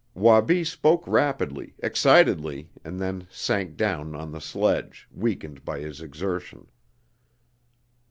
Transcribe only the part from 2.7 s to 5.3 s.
and then sank down on the sledge,